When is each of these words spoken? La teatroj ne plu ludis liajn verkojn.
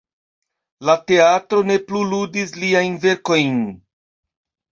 La 0.89 0.95
teatroj 1.11 1.59
ne 1.71 1.75
plu 1.91 2.01
ludis 2.13 2.55
liajn 2.63 2.97
verkojn. 3.03 3.59